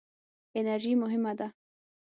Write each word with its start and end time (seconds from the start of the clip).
انرژي 0.59 0.93
مهمه 1.01 1.31
ده. 1.39 1.47